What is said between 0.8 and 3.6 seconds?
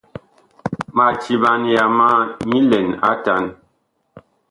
Ma timan yama nyi lɛn atan.